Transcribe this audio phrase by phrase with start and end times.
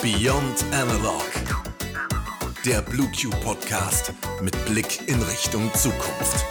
[0.00, 1.24] Beyond Analog.
[2.64, 6.46] Der Blue Q Podcast mit Blick in Richtung Zukunft.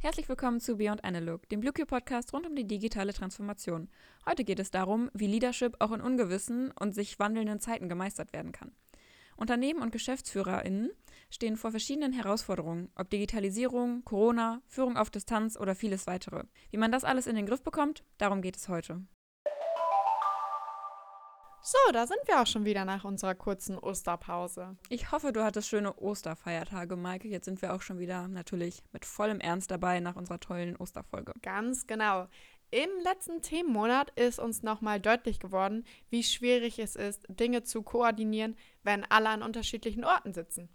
[0.00, 3.88] Herzlich willkommen zu Beyond Analog, dem Blue Q Podcast rund um die digitale Transformation.
[4.28, 8.50] Heute geht es darum, wie Leadership auch in ungewissen und sich wandelnden Zeiten gemeistert werden
[8.50, 8.72] kann.
[9.36, 10.90] Unternehmen und GeschäftsführerInnen
[11.30, 16.44] stehen vor verschiedenen Herausforderungen, ob Digitalisierung, Corona, Führung auf Distanz oder vieles weitere.
[16.70, 19.02] Wie man das alles in den Griff bekommt, darum geht es heute.
[21.62, 24.78] So, da sind wir auch schon wieder nach unserer kurzen Osterpause.
[24.88, 27.28] Ich hoffe, du hattest schöne Osterfeiertage, Maike.
[27.28, 31.34] Jetzt sind wir auch schon wieder natürlich mit vollem Ernst dabei nach unserer tollen Osterfolge.
[31.42, 32.28] Ganz genau.
[32.70, 38.56] Im letzten Themenmonat ist uns nochmal deutlich geworden, wie schwierig es ist, Dinge zu koordinieren,
[38.82, 40.70] wenn alle an unterschiedlichen Orten sitzen.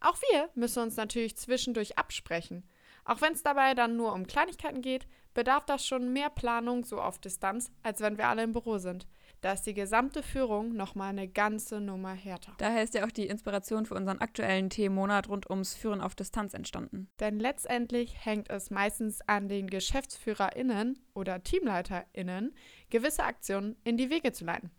[0.00, 2.68] Auch wir müssen uns natürlich zwischendurch absprechen.
[3.04, 7.00] Auch wenn es dabei dann nur um Kleinigkeiten geht, bedarf das schon mehr Planung so
[7.00, 9.06] auf Distanz, als wenn wir alle im Büro sind.
[9.42, 12.54] Da ist die gesamte Führung nochmal eine ganze Nummer härter.
[12.58, 16.54] Daher ist ja auch die Inspiration für unseren aktuellen Themenmonat rund ums Führen auf Distanz
[16.54, 17.08] entstanden.
[17.20, 22.56] Denn letztendlich hängt es meistens an den GeschäftsführerInnen oder TeamleiterInnen,
[22.90, 24.70] gewisse Aktionen in die Wege zu leiten,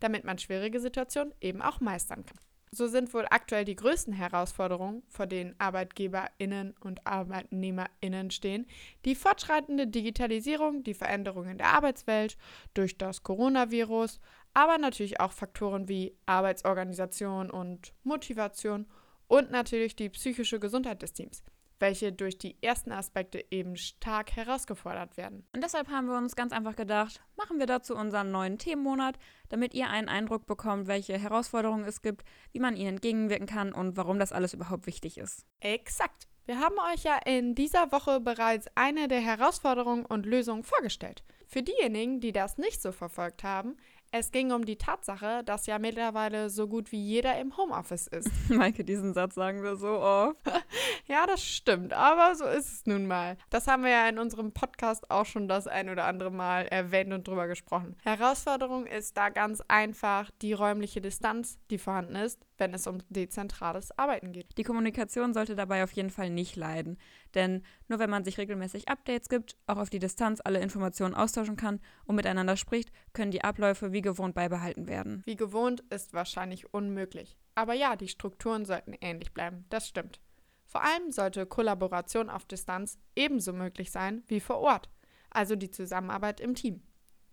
[0.00, 2.38] damit man schwierige Situationen eben auch meistern kann.
[2.72, 8.66] So sind wohl aktuell die größten Herausforderungen, vor denen ArbeitgeberInnen und ArbeitnehmerInnen stehen,
[9.04, 12.36] die fortschreitende Digitalisierung, die Veränderungen der Arbeitswelt
[12.74, 14.20] durch das Coronavirus,
[14.52, 18.86] aber natürlich auch Faktoren wie Arbeitsorganisation und Motivation
[19.28, 21.42] und natürlich die psychische Gesundheit des Teams
[21.78, 25.46] welche durch die ersten Aspekte eben stark herausgefordert werden.
[25.54, 29.18] Und deshalb haben wir uns ganz einfach gedacht, machen wir dazu unseren neuen Themenmonat,
[29.48, 33.96] damit ihr einen Eindruck bekommt, welche Herausforderungen es gibt, wie man ihnen entgegenwirken kann und
[33.96, 35.44] warum das alles überhaupt wichtig ist.
[35.60, 36.28] Exakt.
[36.46, 41.24] Wir haben euch ja in dieser Woche bereits eine der Herausforderungen und Lösungen vorgestellt.
[41.48, 43.76] Für diejenigen, die das nicht so verfolgt haben,
[44.18, 48.30] es ging um die Tatsache, dass ja mittlerweile so gut wie jeder im Homeoffice ist.
[48.48, 50.40] Maike, diesen Satz sagen wir so oft.
[51.06, 53.36] ja, das stimmt, aber so ist es nun mal.
[53.50, 57.12] Das haben wir ja in unserem Podcast auch schon das ein oder andere Mal erwähnt
[57.12, 57.96] und drüber gesprochen.
[58.04, 63.96] Herausforderung ist da ganz einfach die räumliche Distanz, die vorhanden ist, wenn es um dezentrales
[63.98, 64.56] Arbeiten geht.
[64.58, 66.98] Die Kommunikation sollte dabei auf jeden Fall nicht leiden,
[67.34, 71.56] denn nur wenn man sich regelmäßig Updates gibt, auch auf die Distanz alle Informationen austauschen
[71.56, 75.22] kann und miteinander spricht, können die Abläufe wie gewohnt beibehalten werden.
[75.24, 77.36] Wie gewohnt ist wahrscheinlich unmöglich.
[77.54, 80.20] Aber ja, die Strukturen sollten ähnlich bleiben, das stimmt.
[80.66, 84.90] Vor allem sollte Kollaboration auf Distanz ebenso möglich sein wie vor Ort,
[85.30, 86.82] also die Zusammenarbeit im Team.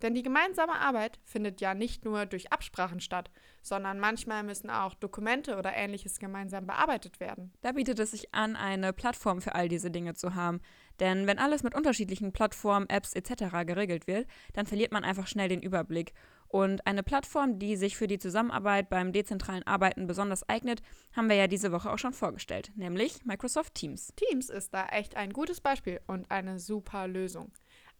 [0.03, 3.31] Denn die gemeinsame Arbeit findet ja nicht nur durch Absprachen statt,
[3.62, 7.53] sondern manchmal müssen auch Dokumente oder ähnliches gemeinsam bearbeitet werden.
[7.62, 10.59] Da bietet es sich an, eine Plattform für all diese Dinge zu haben.
[11.00, 13.66] Denn wenn alles mit unterschiedlichen Plattformen, Apps etc.
[13.66, 16.13] geregelt wird, dann verliert man einfach schnell den Überblick.
[16.50, 20.81] Und eine Plattform, die sich für die Zusammenarbeit beim dezentralen Arbeiten besonders eignet,
[21.16, 24.13] haben wir ja diese Woche auch schon vorgestellt, nämlich Microsoft Teams.
[24.18, 27.53] Teams ist da echt ein gutes Beispiel und eine super Lösung.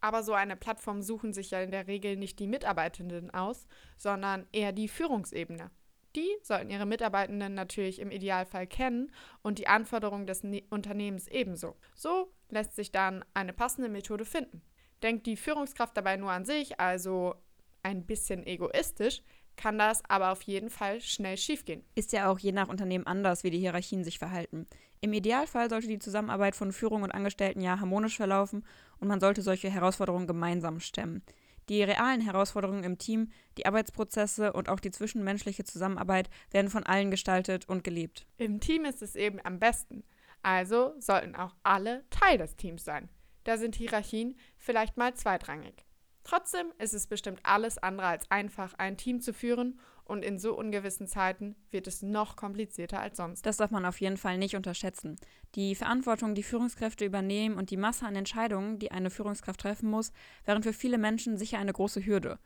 [0.04, 3.66] Aber so eine Plattform suchen sich ja in der Regel nicht die Mitarbeitenden aus,
[3.96, 5.70] sondern eher die Führungsebene.
[6.14, 9.10] Die sollten ihre Mitarbeitenden natürlich im Idealfall kennen
[9.40, 11.76] und die Anforderungen des ne Unternehmens ebenso.
[11.94, 14.60] So lässt sich dann eine passende Methode finden.
[15.02, 17.36] Denkt die Führungskraft dabei nur an sich, also
[17.82, 19.22] ein bisschen egoistisch,
[19.56, 21.84] kann das aber auf jeden Fall schnell schiefgehen.
[21.94, 24.66] Ist ja auch je nach Unternehmen anders, wie die Hierarchien sich verhalten.
[25.00, 28.64] Im Idealfall sollte die Zusammenarbeit von Führung und Angestellten ja harmonisch verlaufen
[28.98, 31.22] und man sollte solche Herausforderungen gemeinsam stemmen.
[31.68, 37.10] Die realen Herausforderungen im Team, die Arbeitsprozesse und auch die zwischenmenschliche Zusammenarbeit werden von allen
[37.10, 38.26] gestaltet und gelebt.
[38.36, 40.04] Im Team ist es eben am besten.
[40.42, 43.08] Also sollten auch alle Teil des Teams sein.
[43.44, 45.84] Da sind Hierarchien vielleicht mal zweitrangig.
[46.24, 50.56] Trotzdem ist es bestimmt alles andere als einfach, ein Team zu führen und in so
[50.56, 53.46] ungewissen Zeiten wird es noch komplizierter als sonst.
[53.46, 55.16] Das darf man auf jeden Fall nicht unterschätzen.
[55.54, 60.12] Die Verantwortung, die Führungskräfte übernehmen und die Masse an Entscheidungen, die eine Führungskraft treffen muss,
[60.44, 62.38] wären für viele Menschen sicher eine große Hürde.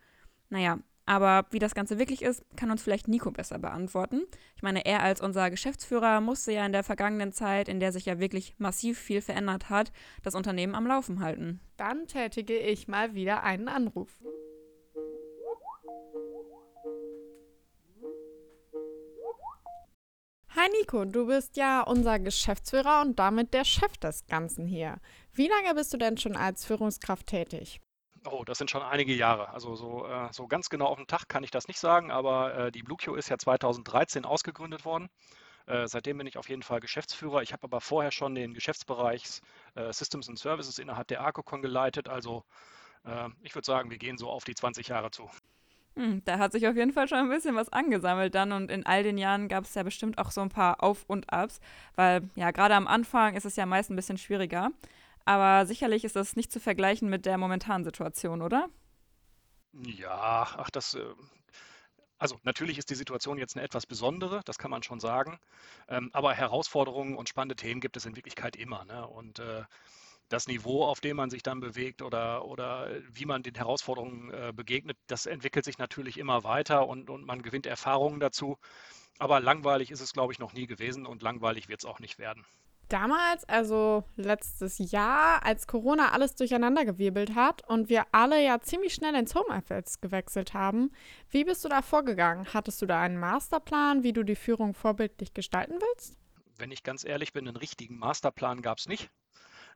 [0.49, 4.21] Naja, aber wie das Ganze wirklich ist, kann uns vielleicht Nico besser beantworten.
[4.55, 8.05] Ich meine, er als unser Geschäftsführer musste ja in der vergangenen Zeit, in der sich
[8.05, 9.91] ja wirklich massiv viel verändert hat,
[10.21, 11.61] das Unternehmen am Laufen halten.
[11.77, 14.21] Dann tätige ich mal wieder einen Anruf.
[20.55, 24.97] Hi Nico, du bist ja unser Geschäftsführer und damit der Chef des Ganzen hier.
[25.33, 27.81] Wie lange bist du denn schon als Führungskraft tätig?
[28.25, 29.49] Oh, das sind schon einige Jahre.
[29.49, 32.55] Also so, äh, so ganz genau auf den Tag kann ich das nicht sagen, aber
[32.55, 35.09] äh, die BlueQ ist ja 2013 ausgegründet worden.
[35.67, 37.41] Äh, seitdem bin ich auf jeden Fall Geschäftsführer.
[37.43, 39.41] Ich habe aber vorher schon den Geschäftsbereich
[39.75, 42.09] äh, Systems and Services innerhalb der Arcocon geleitet.
[42.09, 42.43] Also
[43.05, 45.29] äh, ich würde sagen, wir gehen so auf die 20 Jahre zu.
[45.95, 48.85] Hm, da hat sich auf jeden Fall schon ein bisschen was angesammelt dann und in
[48.85, 51.59] all den Jahren gab es ja bestimmt auch so ein paar Auf- und Abs,
[51.95, 54.69] weil ja gerade am Anfang ist es ja meist ein bisschen schwieriger.
[55.29, 58.67] Aber sicherlich ist das nicht zu vergleichen mit der momentanen Situation, oder?
[59.73, 61.05] Ja, ach, das, äh,
[62.17, 65.39] also natürlich ist die Situation jetzt eine etwas besondere, das kann man schon sagen.
[65.87, 68.85] Ähm, aber Herausforderungen und spannende Themen gibt es in Wirklichkeit immer.
[68.85, 69.07] Ne?
[69.07, 69.65] Und äh,
[70.29, 74.51] das Niveau, auf dem man sich dann bewegt oder, oder wie man den Herausforderungen äh,
[74.51, 78.57] begegnet, das entwickelt sich natürlich immer weiter und, und man gewinnt Erfahrungen dazu.
[79.19, 82.17] Aber langweilig ist es, glaube ich, noch nie gewesen und langweilig wird es auch nicht
[82.17, 82.47] werden.
[82.89, 89.13] Damals, also letztes Jahr, als Corona alles durcheinandergewirbelt hat und wir alle ja ziemlich schnell
[89.13, 90.91] ins Homeoffice gewechselt haben,
[91.29, 92.51] wie bist du da vorgegangen?
[92.51, 96.17] Hattest du da einen Masterplan, wie du die Führung vorbildlich gestalten willst?
[96.57, 99.09] Wenn ich ganz ehrlich bin, einen richtigen Masterplan gab es nicht.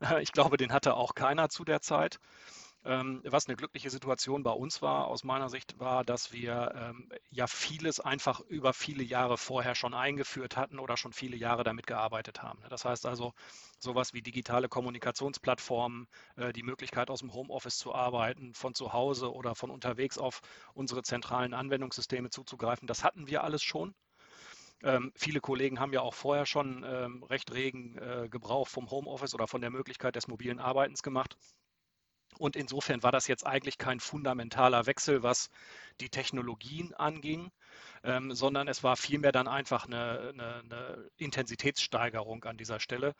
[0.19, 2.19] Ich glaube, den hatte auch keiner zu der Zeit.
[2.85, 7.09] Ähm, was eine glückliche Situation bei uns war, aus meiner Sicht, war, dass wir ähm,
[7.30, 11.88] ja vieles einfach über viele Jahre vorher schon eingeführt hatten oder schon viele Jahre damit
[11.88, 12.59] gearbeitet haben.
[12.69, 13.33] Das heißt also,
[13.80, 19.33] sowas wie digitale Kommunikationsplattformen, äh, die Möglichkeit aus dem Homeoffice zu arbeiten, von zu Hause
[19.33, 20.41] oder von unterwegs auf
[20.74, 23.95] unsere zentralen Anwendungssysteme zuzugreifen, das hatten wir alles schon.
[24.83, 29.33] Ähm, viele Kollegen haben ja auch vorher schon ähm, recht regen äh, Gebrauch vom Homeoffice
[29.33, 31.38] oder von der Möglichkeit des mobilen Arbeitens gemacht.
[32.38, 35.50] Und insofern war das jetzt eigentlich kein fundamentaler Wechsel, was
[36.00, 37.51] die Technologien anging,
[38.03, 43.13] ähm, sondern es war vielmehr dann einfach eine, eine, eine, Intensitätssteigerung an dieser Stelle.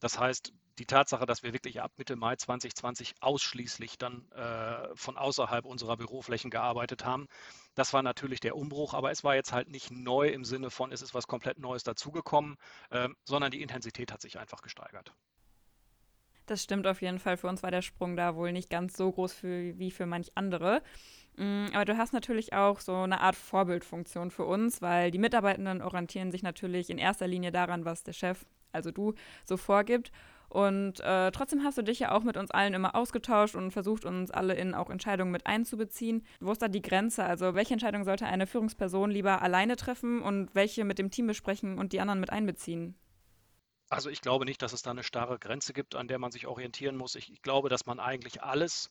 [0.00, 5.16] Das heißt, die Tatsache, dass wir wirklich ab Mitte Mai 2020 ausschließlich dann äh, von
[5.16, 7.26] außerhalb unserer Büroflächen gearbeitet haben,
[7.74, 10.92] das war natürlich der Umbruch, aber es war jetzt halt nicht neu im Sinne von,
[10.92, 12.56] es ist was komplett Neues dazugekommen,
[12.90, 15.12] äh, sondern die Intensität hat sich einfach gesteigert.
[16.48, 17.36] Das stimmt auf jeden Fall.
[17.36, 20.32] Für uns war der Sprung da wohl nicht ganz so groß für, wie für manch
[20.34, 20.82] andere.
[21.36, 25.82] Mm, aber du hast natürlich auch so eine Art Vorbildfunktion für uns, weil die Mitarbeitenden
[25.82, 29.12] orientieren sich natürlich in erster Linie daran, was der Chef, also du,
[29.44, 30.10] so vorgibt.
[30.48, 34.06] Und äh, trotzdem hast du dich ja auch mit uns allen immer ausgetauscht und versucht,
[34.06, 36.24] uns alle in auch Entscheidungen mit einzubeziehen.
[36.40, 37.24] Wo ist da die Grenze?
[37.24, 41.76] Also welche Entscheidung sollte eine Führungsperson lieber alleine treffen und welche mit dem Team besprechen
[41.76, 42.94] und die anderen mit einbeziehen?
[43.90, 46.46] Also ich glaube nicht, dass es da eine starre Grenze gibt, an der man sich
[46.46, 47.14] orientieren muss.
[47.14, 48.90] Ich, ich glaube, dass man eigentlich alles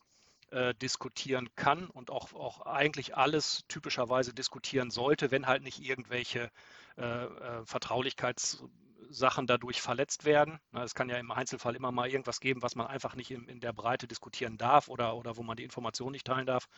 [0.51, 6.51] äh, diskutieren kann und auch, auch eigentlich alles typischerweise diskutieren sollte, wenn halt nicht irgendwelche
[6.97, 10.59] äh, äh, Vertraulichkeitssachen dadurch verletzt werden.
[10.71, 13.59] Es kann ja im Einzelfall immer mal irgendwas geben, was man einfach nicht in, in
[13.59, 16.69] der Breite diskutieren darf oder, oder wo man die Information nicht teilen darf.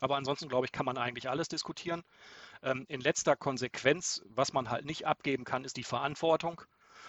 [0.00, 2.04] Aber ansonsten, glaube ich, kann man eigentlich alles diskutieren.
[2.62, 6.62] Ähm, in letzter Konsequenz, was man halt nicht abgeben kann, ist die Verantwortung.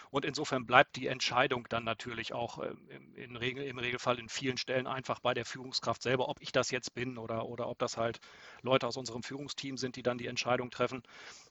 [0.09, 4.57] Und insofern bleibt die Entscheidung dann natürlich auch ähm, im, Regel, im Regelfall in vielen
[4.57, 7.97] Stellen einfach bei der Führungskraft selber, ob ich das jetzt bin oder, oder ob das
[7.97, 8.19] halt
[8.61, 11.03] Leute aus unserem Führungsteam sind, die dann die Entscheidung treffen.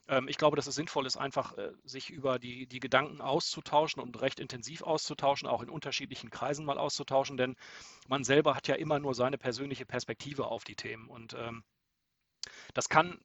[0.09, 4.03] Ähm, ich glaube, dass es sinnvoll ist, einfach äh, sich über die, die Gedanken auszutauschen
[4.03, 7.57] und recht intensiv auszutauschen, auch in unterschiedlichen Kreisen mal auszutauschen, denn
[8.09, 11.09] man selber hat ja immer nur seine persönliche Perspektive auf die Themen.
[11.09, 11.65] Und ähm,
[12.75, 13.19] das kann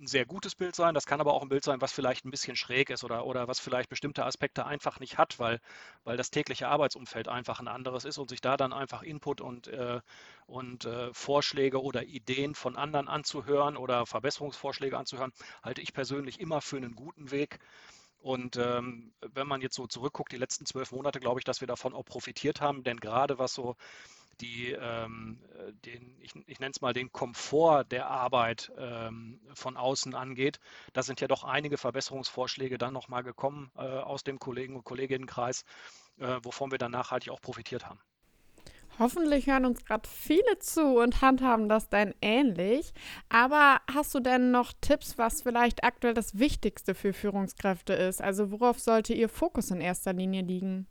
[0.00, 2.30] ein sehr gutes Bild sein, das kann aber auch ein Bild sein, was vielleicht ein
[2.30, 5.60] bisschen schräg ist oder, oder was vielleicht bestimmte Aspekte einfach nicht hat, weil,
[6.04, 9.68] weil das tägliche Arbeitsumfeld einfach ein anderes ist und sich da dann einfach Input und,
[9.68, 10.00] äh,
[10.46, 15.32] und äh, Vorschläge oder Ideen von anderen anzuhören oder Verbesserungsvorschläge anzuhören,
[15.62, 17.58] halte ich persönlich immer für einen guten Weg.
[18.20, 21.68] Und ähm, wenn man jetzt so zurückguckt, die letzten zwölf Monate, glaube ich, dass wir
[21.68, 23.76] davon auch profitiert haben, denn gerade was so
[24.40, 29.76] die, ähm, äh, den, ich, ich nenne es mal den Komfort der Arbeit ähm, von
[29.76, 30.58] außen angeht.
[30.92, 35.64] Da sind ja doch einige Verbesserungsvorschläge dann nochmal gekommen äh, aus dem Kollegen- und Kolleginnenkreis,
[36.18, 38.00] äh, wovon wir dann nachhaltig auch profitiert haben.
[38.98, 42.94] Hoffentlich hören uns gerade viele zu und handhaben das dann ähnlich.
[43.28, 48.22] Aber hast du denn noch Tipps, was vielleicht aktuell das Wichtigste für Führungskräfte ist?
[48.22, 50.86] Also worauf sollte Ihr Fokus in erster Linie liegen?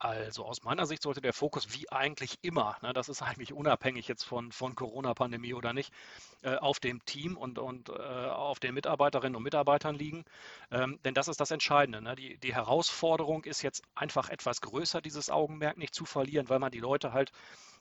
[0.00, 4.08] Also aus meiner Sicht sollte der Fokus wie eigentlich immer, ne, das ist eigentlich unabhängig
[4.08, 5.92] jetzt von, von Corona-Pandemie oder nicht,
[6.40, 10.24] äh, auf dem Team und, und äh, auf den Mitarbeiterinnen und Mitarbeitern liegen.
[10.70, 12.00] Ähm, denn das ist das Entscheidende.
[12.00, 12.16] Ne?
[12.16, 16.72] Die, die Herausforderung ist jetzt einfach etwas größer, dieses Augenmerk nicht zu verlieren, weil man
[16.72, 17.30] die Leute halt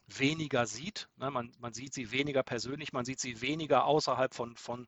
[0.08, 1.08] weniger sieht.
[1.16, 1.32] Ne?
[1.32, 4.88] Man, man sieht sie weniger persönlich, man sieht sie weniger außerhalb von, von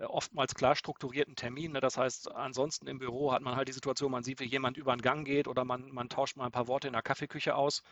[0.00, 1.72] oftmals klar strukturierten Termin.
[1.72, 1.80] Ne?
[1.80, 4.94] Das heißt, ansonsten im Büro hat man halt die Situation, man sieht, wie jemand über
[4.94, 7.82] den Gang geht oder man, man tauscht mal ein paar Worte in der Kaffeeküche aus.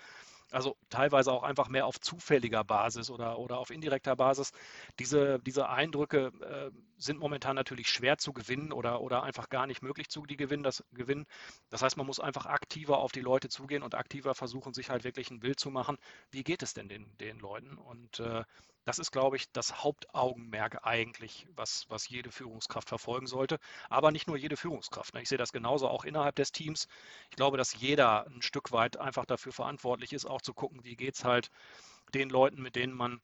[0.51, 4.53] also teilweise auch einfach mehr auf zufälliger Basis oder, oder auf indirekter Basis.
[4.99, 9.83] Diese, diese Eindrücke äh, sind momentan natürlich schwer zu gewinnen oder, oder einfach gar nicht
[9.83, 11.27] möglich zu die gewinnen, das, gewinnen.
[11.71, 15.05] Das heißt, man muss einfach aktiver auf die Leute zugehen und aktiver versuchen, sich halt
[15.05, 15.97] wirklich ein Bild zu machen,
[16.31, 17.77] wie geht es denn den, den Leuten.
[17.77, 18.45] Und äh,
[18.85, 23.59] das ist, glaube ich, das Hauptaugenmerk eigentlich, was, was jede Führungskraft verfolgen sollte.
[23.89, 25.15] Aber nicht nur jede Führungskraft.
[25.15, 25.23] Ne?
[25.23, 26.87] Ich sehe das genauso auch innerhalb des Teams.
[27.31, 30.97] Ich glaube, dass jeder ein Stück weit einfach dafür verantwortlich ist, auch zu gucken, wie
[30.97, 31.51] geht es halt
[32.15, 33.21] den Leuten, mit denen man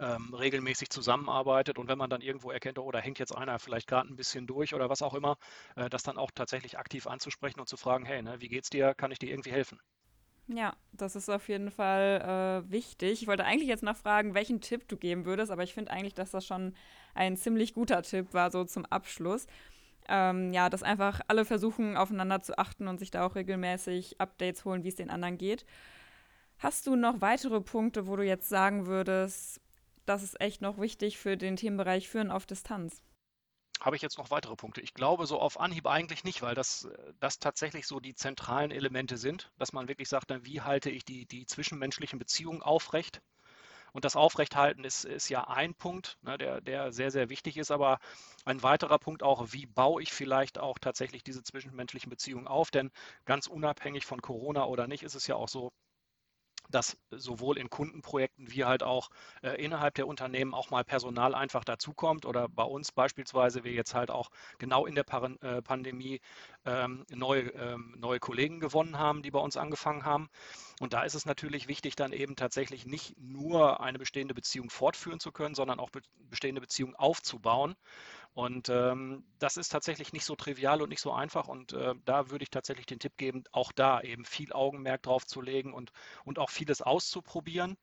[0.00, 3.88] ähm, regelmäßig zusammenarbeitet und wenn man dann irgendwo erkennt, oh, da hängt jetzt einer vielleicht
[3.88, 5.36] gerade ein bisschen durch oder was auch immer,
[5.76, 8.94] äh, das dann auch tatsächlich aktiv anzusprechen und zu fragen, hey, ne, wie geht's dir?
[8.94, 9.80] Kann ich dir irgendwie helfen?
[10.46, 13.22] Ja, das ist auf jeden Fall äh, wichtig.
[13.22, 16.14] Ich wollte eigentlich jetzt noch fragen, welchen Tipp du geben würdest, aber ich finde eigentlich,
[16.14, 16.74] dass das schon
[17.14, 19.46] ein ziemlich guter Tipp war, so zum Abschluss.
[20.06, 24.66] Ähm, ja, dass einfach alle versuchen, aufeinander zu achten und sich da auch regelmäßig Updates
[24.66, 25.64] holen, wie es den anderen geht.
[26.58, 29.60] Hast du noch weitere Punkte, wo du jetzt sagen würdest,
[30.06, 33.02] das ist echt noch wichtig für den Themenbereich Führen auf Distanz?
[33.84, 34.80] Habe ich jetzt noch weitere Punkte?
[34.80, 38.70] Ich glaube so auf Anhieb eigentlich nicht, weil das, äh, das tatsächlich so die zentralen
[38.70, 43.20] Elemente sind, dass man wirklich sagt, dann, wie halte ich die, die zwischenmenschlichen Beziehungen aufrecht?
[43.92, 47.70] Und das Aufrechthalten ist, ist ja ein Punkt, ne, der, der sehr, sehr wichtig ist,
[47.70, 47.98] aber
[48.44, 52.70] ein weiterer Punkt auch, wie baue ich vielleicht auch tatsächlich diese zwischenmenschlichen Beziehungen auf?
[52.72, 52.90] Denn
[53.24, 55.72] ganz unabhängig von Corona oder nicht, ist es ja auch so,
[56.70, 59.10] dass sowohl in Kundenprojekten wie halt auch
[59.42, 63.94] äh, innerhalb der Unternehmen auch mal Personal einfach dazukommt oder bei uns beispielsweise wir jetzt
[63.94, 66.20] halt auch genau in der Par äh, Pandemie
[66.64, 70.28] ähm, neue, ähm, neue Kollegen gewonnen haben, die bei uns angefangen haben.
[70.80, 75.20] Und da ist es natürlich wichtig, dann eben tatsächlich nicht nur eine bestehende Beziehung fortführen
[75.20, 77.76] zu können, sondern auch be bestehende Beziehungen aufzubauen.
[78.34, 81.46] Und ähm, das ist tatsächlich nicht so trivial und nicht so einfach.
[81.46, 85.24] Und äh, da würde ich tatsächlich den Tipp geben, auch da eben viel Augenmerk drauf
[85.24, 85.92] zu legen und,
[86.24, 87.76] und auch vieles auszuprobieren.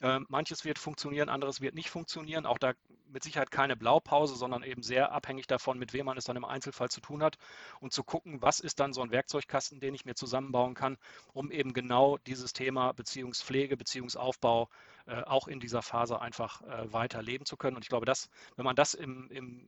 [0.00, 2.46] Äh, manches wird funktionieren, anderes wird nicht funktionieren.
[2.46, 2.74] Auch da
[3.08, 6.44] mit Sicherheit keine Blaupause, sondern eben sehr abhängig davon, mit wem man es dann im
[6.44, 7.36] Einzelfall zu tun hat
[7.80, 10.96] und zu gucken, was ist dann so ein Werkzeugkasten, den ich mir zusammenbauen kann,
[11.32, 14.68] um eben genau dieses Thema Beziehungspflege, Beziehungsaufbau
[15.06, 17.76] äh, auch in dieser Phase einfach äh, weiter leben zu können.
[17.76, 19.66] Und ich glaube, dass, wenn man das im, im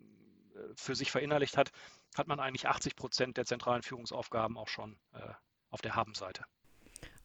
[0.74, 1.70] für sich verinnerlicht hat,
[2.16, 5.32] hat man eigentlich 80 Prozent der zentralen Führungsaufgaben auch schon äh,
[5.70, 6.44] auf der Habenseite.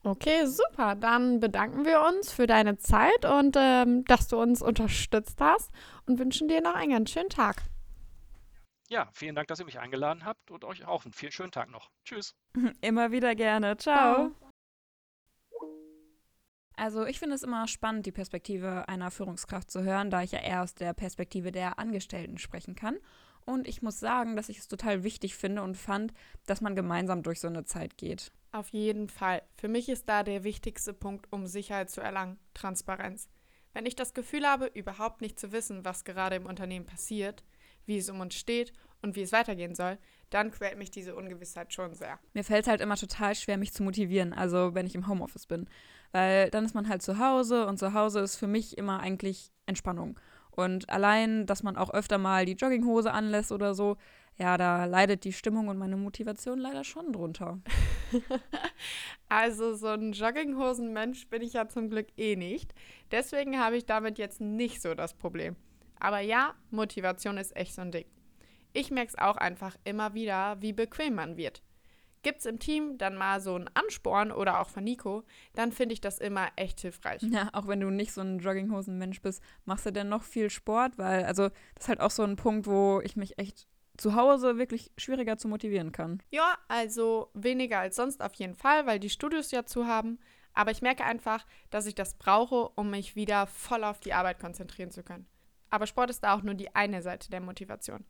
[0.04, 0.96] Okay, super.
[0.96, 5.72] Dann bedanken wir uns für deine Zeit und ähm, dass du uns unterstützt hast
[6.06, 7.64] und wünschen dir noch einen ganz schönen Tag.
[8.88, 11.72] Ja, vielen Dank, dass ihr mich eingeladen habt und euch auch einen vielen schönen Tag
[11.72, 11.90] noch.
[12.04, 12.36] Tschüss.
[12.82, 13.78] Immer wieder gerne.
[13.78, 14.30] Ciao.
[14.30, 14.46] Ciao.
[16.78, 20.40] Also ich finde es immer spannend, die Perspektive einer Führungskraft zu hören, da ich ja
[20.40, 22.98] eher aus der Perspektive der Angestellten sprechen kann.
[23.46, 26.14] Und ich muss sagen, dass ich es total wichtig finde und fand,
[26.48, 28.32] dass man gemeinsam durch so eine Zeit geht.
[28.52, 29.44] Auf jeden Fall.
[29.56, 33.30] Für mich ist da der wichtigste Punkt, um Sicherheit zu erlangen, Transparenz.
[33.74, 37.44] Wenn ich das Gefühl habe, überhaupt nicht zu wissen, was gerade im Unternehmen passiert,
[37.86, 39.98] wie es um uns steht und wie es weitergehen soll,
[40.30, 42.18] dann quält mich diese Ungewissheit schon sehr.
[42.34, 45.46] Mir fällt es halt immer total schwer, mich zu motivieren, also wenn ich im Homeoffice
[45.46, 45.68] bin.
[46.14, 49.52] Weil dann ist man halt zu Hause und zu Hause ist für mich immer eigentlich
[49.66, 50.20] Entspannung.
[50.56, 53.98] Und allein, dass man auch öfter mal die Jogginghose anlässt oder so,
[54.38, 57.60] ja, da leidet die Stimmung und meine Motivation leider schon drunter.
[59.30, 62.74] also so ein Jogginghosenmensch bin ich ja zum Glück eh nicht.
[63.12, 65.56] Deswegen habe ich damit jetzt nicht so das Problem.
[66.00, 68.06] Aber ja, Motivation ist echt so ein Ding.
[68.74, 71.64] Ich merke es auch einfach immer wieder, wie bequem man wird.
[72.26, 75.94] Gibt es im Team dann mal so einen Ansporn oder auch von Nico, dann finde
[75.94, 77.22] ich das immer echt hilfreich.
[77.22, 80.98] Ja, auch wenn du nicht so ein Jogginghosen-Mensch bist, machst du denn noch viel Sport?
[80.98, 84.58] Weil, also, das ist halt auch so ein Punkt, wo ich mich echt zu Hause
[84.58, 86.24] wirklich schwieriger zu motivieren kann.
[86.32, 90.18] Ja, also weniger als sonst auf jeden Fall, weil die Studios ja zu haben.
[90.56, 94.40] Aber ich merke einfach, dass ich das brauche, um mich wieder voll auf die Arbeit
[94.40, 95.28] konzentrieren zu können.
[95.70, 98.04] Aber Sport ist da auch nur die eine Seite der Motivation.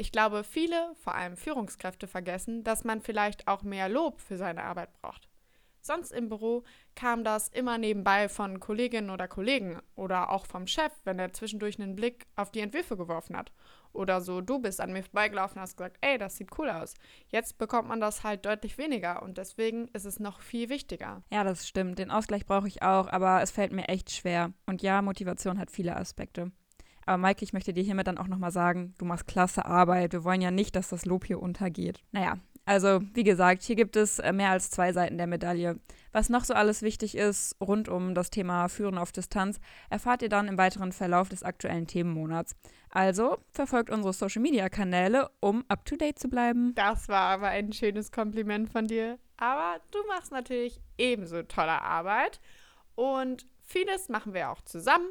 [0.00, 4.64] Ich glaube, viele, vor allem Führungskräfte, vergessen, dass man vielleicht auch mehr Lob für seine
[4.64, 5.28] Arbeit braucht.
[5.82, 6.64] Sonst im Büro
[6.94, 11.78] kam das immer nebenbei von Kolleginnen oder Kollegen oder auch vom Chef, wenn er zwischendurch
[11.78, 13.52] einen Blick auf die Entwürfe geworfen hat.
[13.92, 16.94] Oder so, du bist an mir vorbeigelaufen und hast gesagt, ey, das sieht cool aus.
[17.28, 21.22] Jetzt bekommt man das halt deutlich weniger und deswegen ist es noch viel wichtiger.
[21.30, 21.98] Ja, das stimmt.
[21.98, 24.54] Den Ausgleich brauche ich auch, aber es fällt mir echt schwer.
[24.64, 26.52] Und ja, Motivation hat viele Aspekte.
[27.06, 30.12] Aber Maike, ich möchte dir hiermit dann auch nochmal sagen, du machst klasse Arbeit.
[30.12, 32.00] Wir wollen ja nicht, dass das Lob hier untergeht.
[32.12, 35.80] Naja, also wie gesagt, hier gibt es äh, mehr als zwei Seiten der Medaille.
[36.12, 40.28] Was noch so alles wichtig ist rund um das Thema Führen auf Distanz, erfahrt ihr
[40.28, 42.54] dann im weiteren Verlauf des aktuellen Themenmonats.
[42.90, 46.72] Also verfolgt unsere Social-Media-Kanäle, um up-to-date zu bleiben.
[46.74, 49.18] Das war aber ein schönes Kompliment von dir.
[49.36, 52.40] aber du machst natürlich ebenso tolle Arbeit.
[52.94, 55.08] Und vieles machen wir auch zusammen.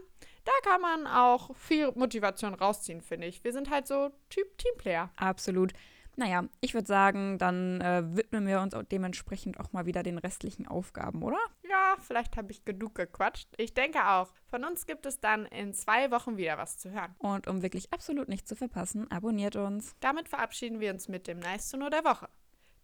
[0.49, 3.43] Da kann man auch viel Motivation rausziehen, finde ich.
[3.43, 5.11] Wir sind halt so Typ Teamplayer.
[5.15, 5.73] Absolut.
[6.15, 10.17] Naja, ich würde sagen, dann äh, widmen wir uns auch dementsprechend auch mal wieder den
[10.17, 11.37] restlichen Aufgaben, oder?
[11.69, 13.47] Ja, vielleicht habe ich genug gequatscht.
[13.57, 14.33] Ich denke auch.
[14.47, 17.13] Von uns gibt es dann in zwei Wochen wieder was zu hören.
[17.19, 19.95] Und um wirklich absolut nichts zu verpassen, abonniert uns.
[19.99, 22.27] Damit verabschieden wir uns mit dem Nice to Know der Woche.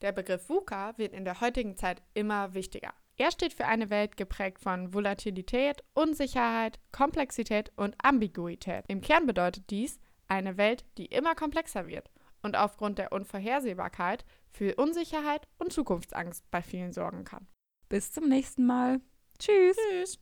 [0.01, 2.93] Der Begriff VUCA wird in der heutigen Zeit immer wichtiger.
[3.17, 8.84] Er steht für eine Welt geprägt von Volatilität, Unsicherheit, Komplexität und Ambiguität.
[8.88, 12.10] Im Kern bedeutet dies eine Welt, die immer komplexer wird
[12.41, 17.48] und aufgrund der Unvorhersehbarkeit für Unsicherheit und Zukunftsangst bei vielen sorgen kann.
[17.88, 19.00] Bis zum nächsten Mal.
[19.39, 19.77] Tschüss.
[19.77, 20.19] Tschüss.